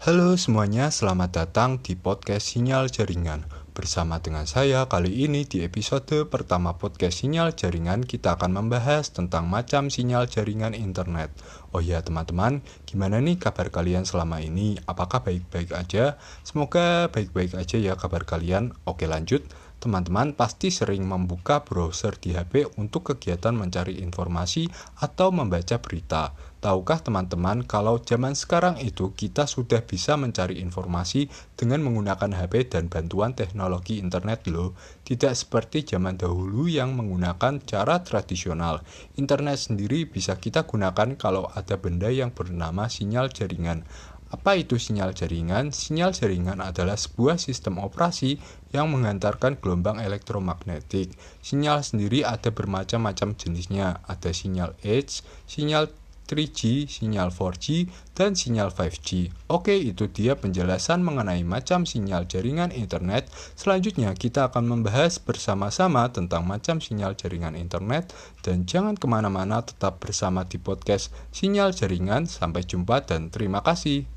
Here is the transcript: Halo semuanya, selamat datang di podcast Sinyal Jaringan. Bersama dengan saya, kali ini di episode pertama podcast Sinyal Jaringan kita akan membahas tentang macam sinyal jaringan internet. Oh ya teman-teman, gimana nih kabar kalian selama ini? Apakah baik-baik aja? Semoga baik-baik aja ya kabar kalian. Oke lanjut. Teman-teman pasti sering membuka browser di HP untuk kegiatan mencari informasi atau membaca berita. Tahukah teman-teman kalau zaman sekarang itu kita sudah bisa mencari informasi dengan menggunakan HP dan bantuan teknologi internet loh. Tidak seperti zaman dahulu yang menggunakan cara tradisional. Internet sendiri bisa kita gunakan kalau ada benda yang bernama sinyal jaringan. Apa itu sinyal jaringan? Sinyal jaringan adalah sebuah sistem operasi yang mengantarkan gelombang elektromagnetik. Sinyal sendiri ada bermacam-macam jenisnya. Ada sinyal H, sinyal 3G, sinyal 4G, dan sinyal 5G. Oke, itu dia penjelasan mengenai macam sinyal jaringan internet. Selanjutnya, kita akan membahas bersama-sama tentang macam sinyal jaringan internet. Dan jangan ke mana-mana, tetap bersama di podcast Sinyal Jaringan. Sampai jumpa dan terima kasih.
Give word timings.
Halo 0.00 0.32
semuanya, 0.40 0.88
selamat 0.88 1.28
datang 1.28 1.76
di 1.76 1.92
podcast 1.92 2.56
Sinyal 2.56 2.88
Jaringan. 2.88 3.44
Bersama 3.76 4.16
dengan 4.16 4.48
saya, 4.48 4.88
kali 4.88 5.28
ini 5.28 5.44
di 5.44 5.60
episode 5.60 6.24
pertama 6.24 6.80
podcast 6.80 7.20
Sinyal 7.20 7.52
Jaringan 7.52 8.08
kita 8.08 8.32
akan 8.40 8.48
membahas 8.48 9.12
tentang 9.12 9.52
macam 9.52 9.92
sinyal 9.92 10.24
jaringan 10.24 10.72
internet. 10.72 11.28
Oh 11.76 11.84
ya 11.84 12.00
teman-teman, 12.00 12.64
gimana 12.88 13.20
nih 13.20 13.36
kabar 13.36 13.68
kalian 13.68 14.08
selama 14.08 14.40
ini? 14.40 14.80
Apakah 14.88 15.20
baik-baik 15.20 15.76
aja? 15.76 16.16
Semoga 16.48 17.12
baik-baik 17.12 17.60
aja 17.60 17.76
ya 17.76 17.92
kabar 17.92 18.24
kalian. 18.24 18.72
Oke 18.88 19.04
lanjut. 19.04 19.44
Teman-teman 19.80 20.36
pasti 20.36 20.68
sering 20.68 21.08
membuka 21.08 21.64
browser 21.64 22.12
di 22.20 22.36
HP 22.36 22.68
untuk 22.76 23.16
kegiatan 23.16 23.56
mencari 23.56 24.04
informasi 24.04 24.68
atau 25.00 25.32
membaca 25.32 25.80
berita. 25.80 26.36
Tahukah 26.60 27.00
teman-teman 27.00 27.64
kalau 27.64 27.96
zaman 28.04 28.36
sekarang 28.36 28.76
itu 28.76 29.16
kita 29.16 29.48
sudah 29.48 29.80
bisa 29.80 30.20
mencari 30.20 30.60
informasi 30.60 31.32
dengan 31.56 31.80
menggunakan 31.80 32.36
HP 32.36 32.68
dan 32.68 32.92
bantuan 32.92 33.32
teknologi 33.32 33.96
internet 33.96 34.44
loh. 34.52 34.76
Tidak 35.00 35.32
seperti 35.32 35.88
zaman 35.96 36.20
dahulu 36.20 36.68
yang 36.68 36.92
menggunakan 36.92 37.64
cara 37.64 38.04
tradisional. 38.04 38.84
Internet 39.16 39.64
sendiri 39.64 40.04
bisa 40.04 40.36
kita 40.36 40.68
gunakan 40.68 41.16
kalau 41.16 41.48
ada 41.56 41.80
benda 41.80 42.12
yang 42.12 42.36
bernama 42.36 42.92
sinyal 42.92 43.32
jaringan. 43.32 43.88
Apa 44.30 44.54
itu 44.54 44.78
sinyal 44.78 45.10
jaringan? 45.10 45.74
Sinyal 45.74 46.14
jaringan 46.14 46.62
adalah 46.62 46.94
sebuah 46.94 47.42
sistem 47.42 47.82
operasi 47.82 48.38
yang 48.70 48.86
mengantarkan 48.94 49.58
gelombang 49.58 49.98
elektromagnetik. 49.98 51.18
Sinyal 51.42 51.82
sendiri 51.82 52.22
ada 52.22 52.54
bermacam-macam 52.54 53.34
jenisnya. 53.34 53.98
Ada 54.06 54.30
sinyal 54.30 54.78
H, 54.86 55.26
sinyal 55.50 55.90
3G, 56.30 56.86
sinyal 56.86 57.34
4G, 57.34 57.90
dan 58.14 58.38
sinyal 58.38 58.70
5G. 58.70 59.34
Oke, 59.50 59.74
itu 59.74 60.06
dia 60.06 60.38
penjelasan 60.38 61.02
mengenai 61.02 61.42
macam 61.42 61.82
sinyal 61.82 62.30
jaringan 62.30 62.70
internet. 62.70 63.26
Selanjutnya, 63.58 64.14
kita 64.14 64.46
akan 64.46 64.70
membahas 64.70 65.18
bersama-sama 65.18 66.06
tentang 66.14 66.46
macam 66.46 66.78
sinyal 66.78 67.18
jaringan 67.18 67.58
internet. 67.58 68.14
Dan 68.46 68.62
jangan 68.62 68.94
ke 68.94 69.10
mana-mana, 69.10 69.66
tetap 69.66 69.98
bersama 69.98 70.46
di 70.46 70.62
podcast 70.62 71.10
Sinyal 71.34 71.74
Jaringan. 71.74 72.30
Sampai 72.30 72.62
jumpa 72.62 73.02
dan 73.02 73.34
terima 73.34 73.66
kasih. 73.66 74.10